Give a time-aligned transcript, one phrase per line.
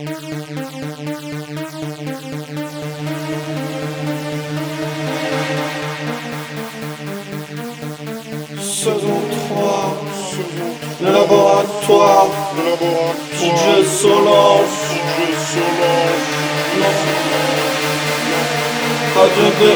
[0.00, 0.16] Saison
[9.48, 10.00] 3,
[11.02, 16.24] le laboratoire, le laboratoire, DJ Solange, DJ Solange,
[19.14, 19.70] Radio de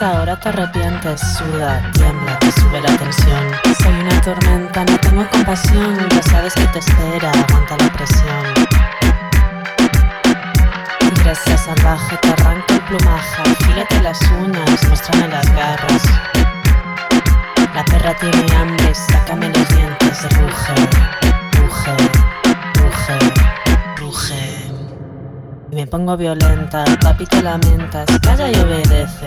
[0.00, 1.20] ahora te arrepientes.
[1.20, 3.50] Suda, tiembla, te sube la tensión.
[3.82, 6.08] Soy una tormenta, no tengo compasión.
[6.08, 8.44] Ya sabes que te espera, aguanta la presión.
[11.00, 13.42] Ingresa salvaje, te arranca el plumaje.
[13.64, 16.02] Fílate las uñas, muéstrame las garras.
[17.74, 20.74] La perra tiene hambre, sácame los dientes, ruge,
[21.58, 21.96] ruge,
[22.74, 23.18] ruge,
[23.96, 24.72] ruge.
[25.72, 29.26] Me pongo violenta, papi te lamentas, calla y obedece.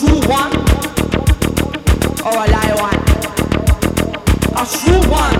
[0.00, 0.52] true one
[2.24, 3.00] or a lie one?
[4.56, 5.39] A true one.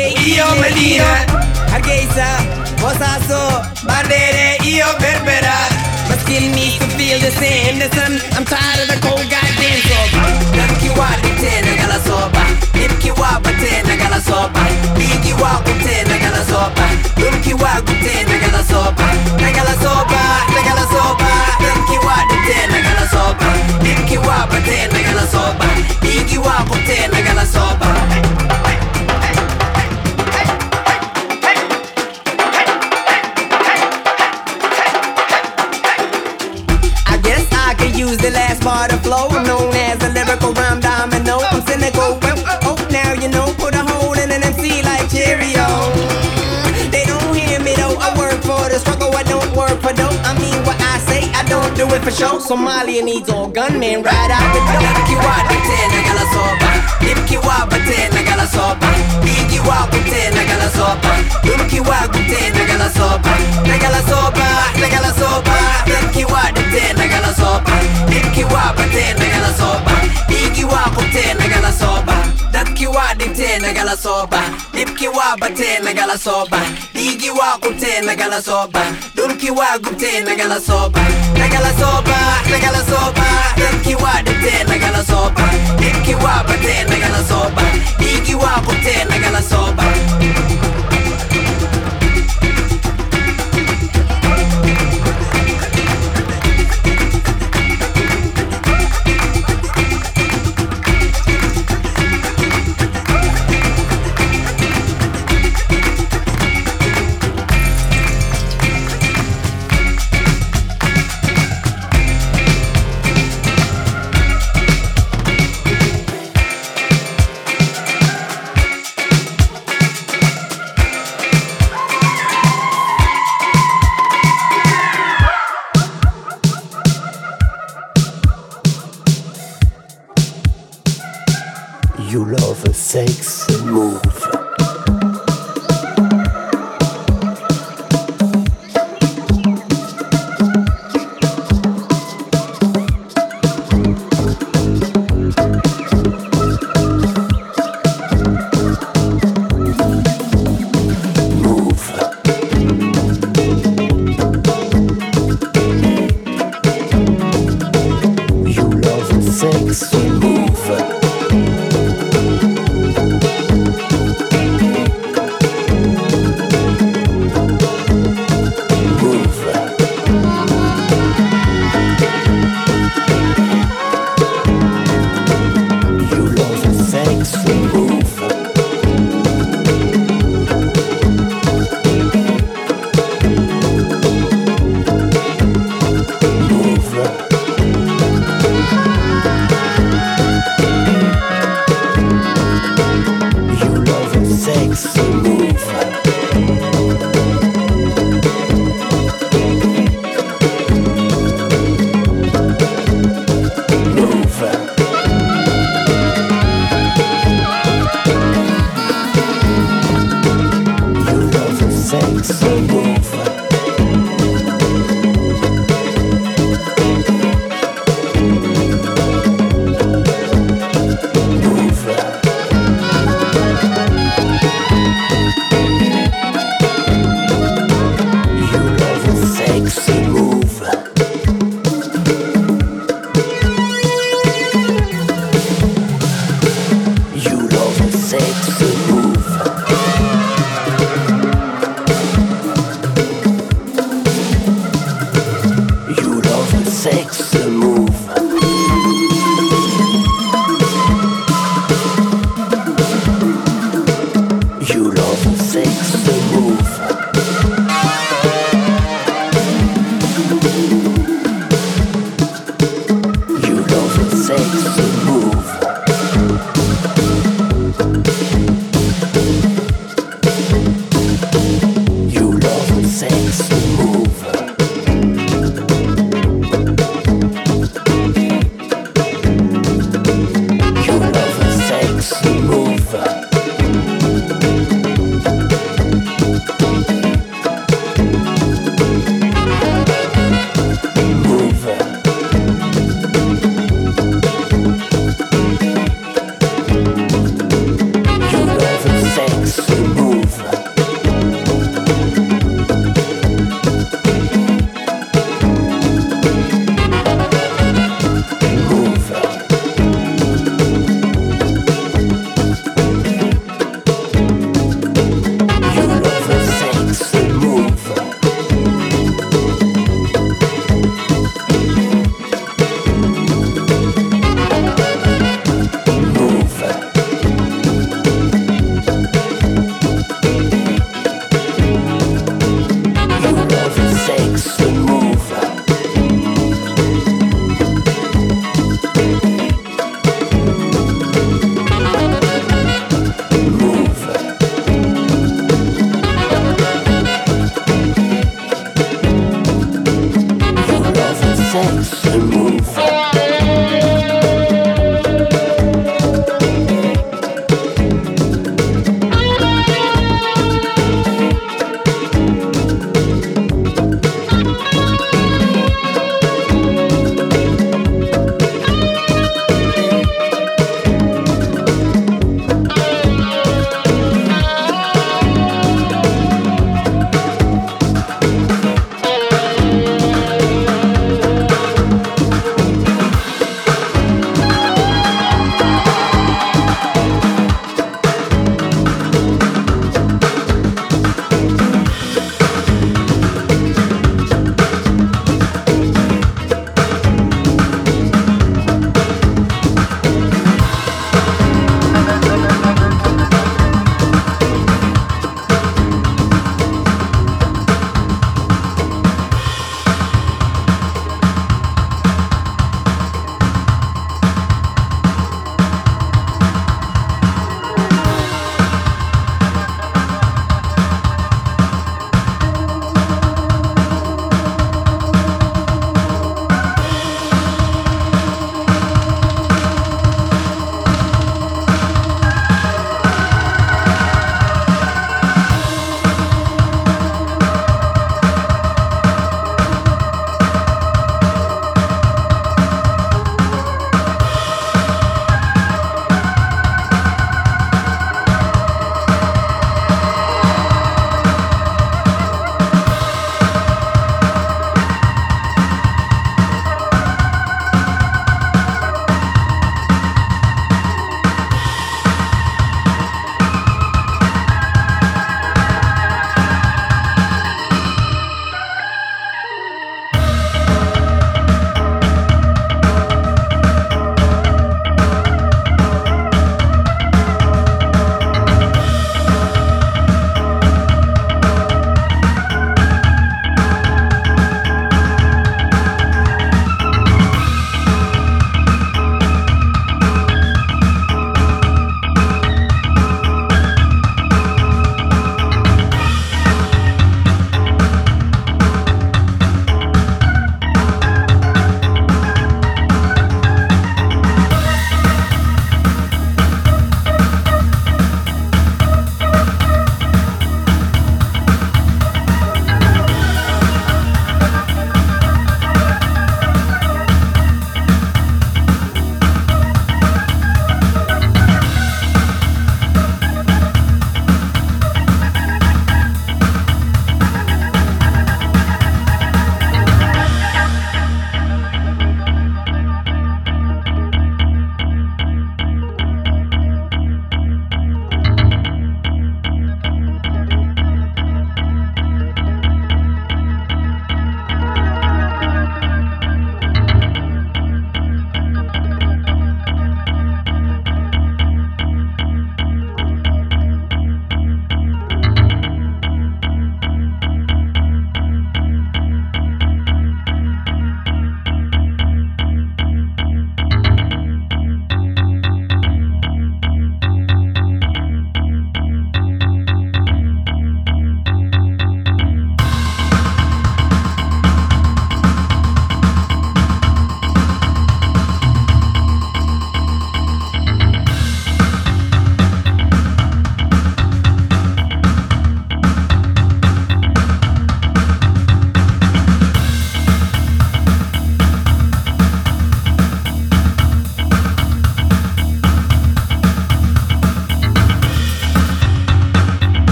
[0.25, 1.25] Io Medina,
[1.71, 2.27] Hargeisa,
[2.81, 5.57] Wasaso, Bardere, Io Berbera.
[6.09, 7.79] My skin needs to feel the same.
[7.79, 10.21] Listen, I'm tired of the cold goddamn soba.
[10.57, 12.43] Namkiwa ditena gala soba.
[12.73, 14.61] Nimkiwa batena gala soba.
[14.97, 16.85] Bigiwa kutena gala soba.
[17.17, 19.07] Numkiwa kutena gala soba.
[19.41, 20.21] Nagala soba,
[20.55, 21.29] nagala soba.
[21.63, 23.47] Namkiwa ditena gala soba.
[23.83, 25.65] Nimkiwa batena gala soba.
[26.01, 27.87] Bigiwa kutena gala soba.
[51.95, 52.39] It for show.
[52.39, 54.81] Somalia needs all gunmen right out the door.
[54.81, 56.69] Nimkiwa batena gala soba,
[57.01, 58.89] nimkiwa batena gala soba,
[59.23, 61.11] bigiwa kutena gala soba,
[61.43, 63.33] nimkiwa kutena gala soba,
[64.09, 64.45] soba,
[65.13, 65.55] soba,
[66.55, 67.75] batena gala soba,
[68.77, 69.91] batena gala soba.
[73.51, 74.41] kutena galasoba
[74.73, 76.59] dibkiwa batena galasoba
[76.93, 78.81] digiwa kutena galasoba
[79.15, 81.01] durkiwa gutena galasoba
[81.37, 82.15] nagalasoba
[82.51, 83.25] nagalasoba
[83.57, 87.63] dibkiwa dibtena galasoba dibkiwa batena galasoba
[87.99, 89.83] digiwa kutena galasoba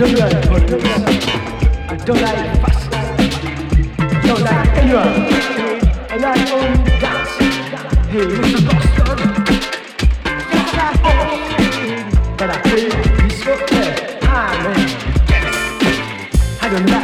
[0.00, 2.88] don't like I don't like fast.
[2.90, 5.12] I don't like anyone.
[6.08, 7.32] I like only dance.
[8.08, 8.60] Hey, Mr.
[8.64, 9.18] Boston.
[10.24, 12.38] Fuck that off.
[12.38, 14.18] But I play this for fair.
[14.22, 14.56] Ah.
[16.62, 16.99] I don't like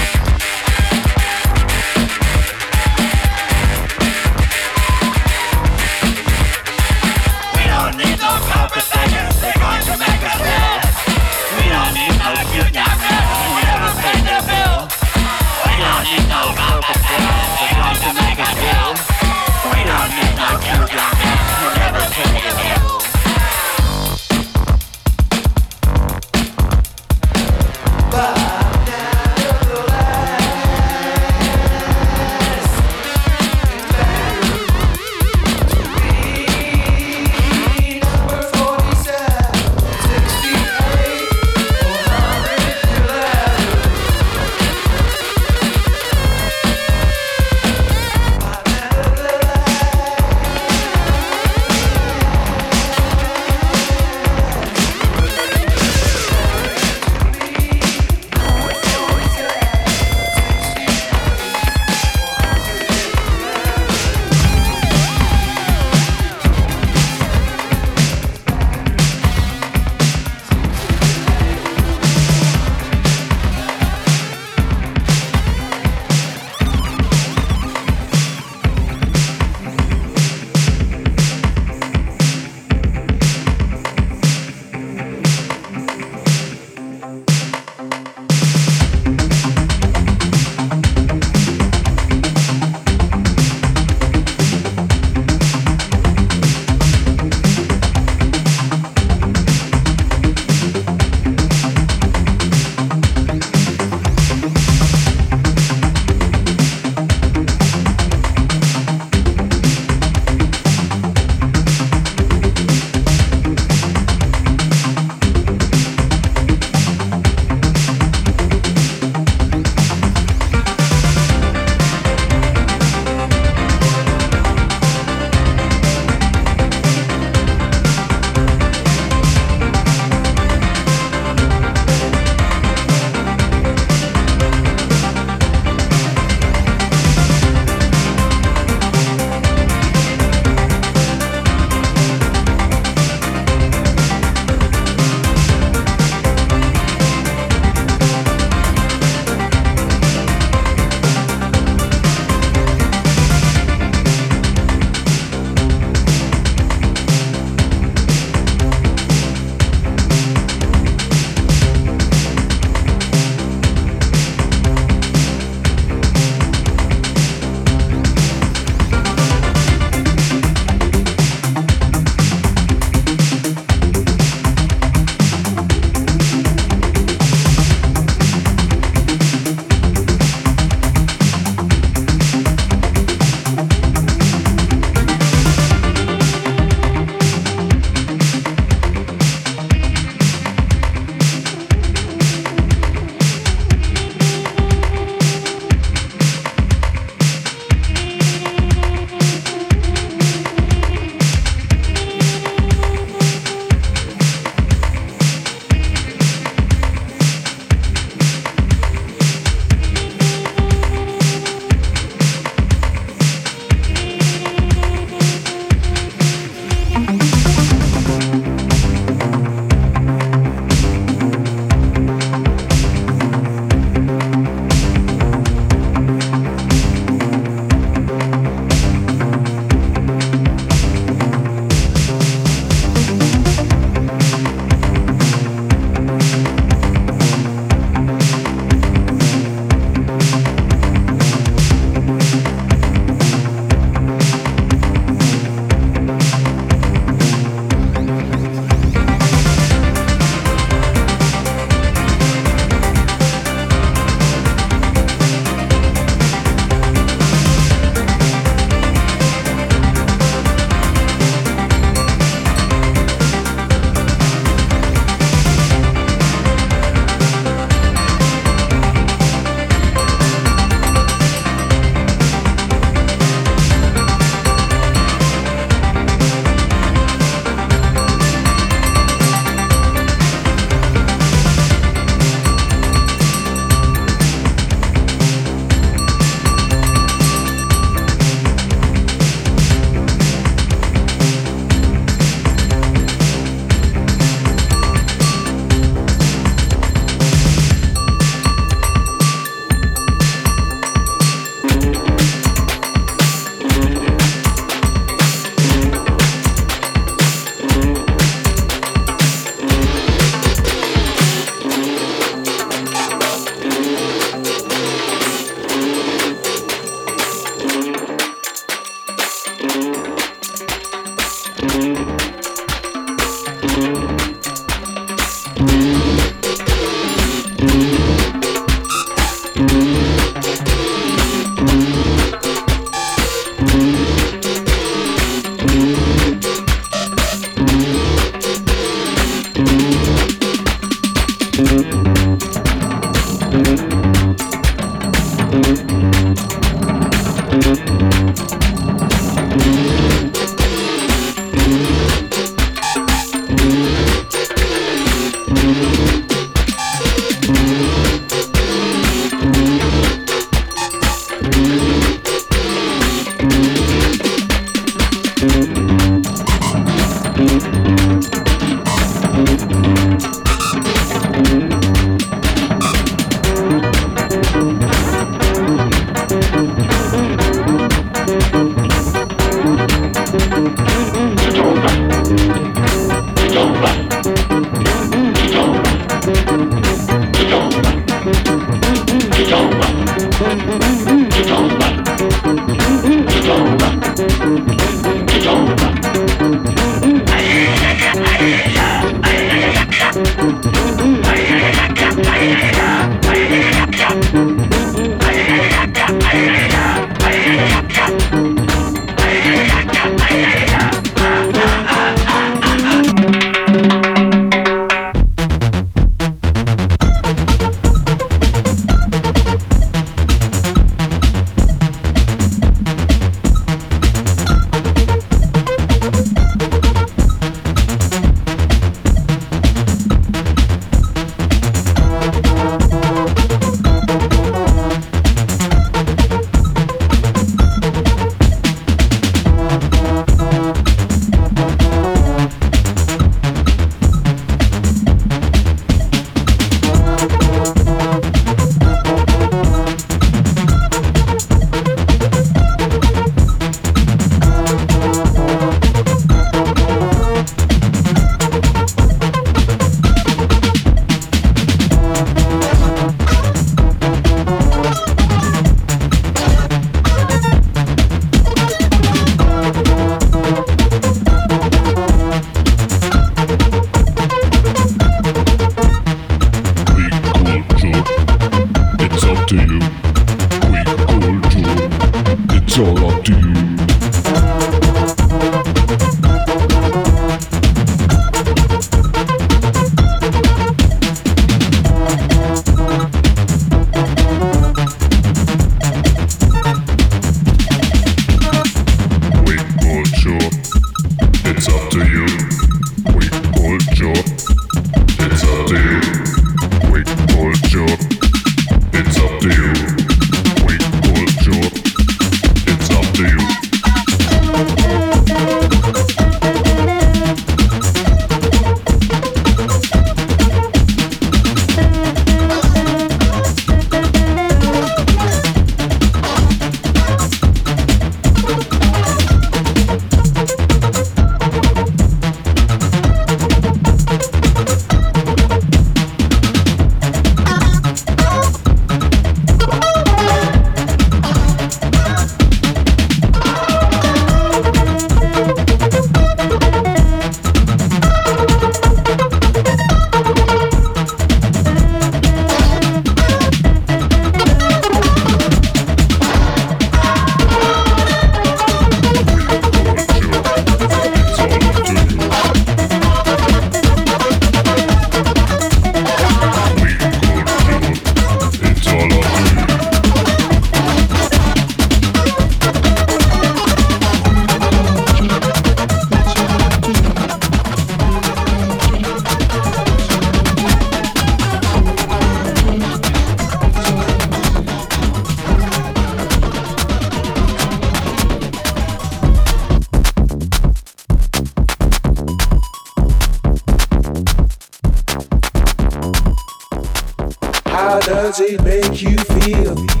[598.05, 600.00] does it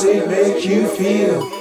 [0.00, 1.59] does it make you feel?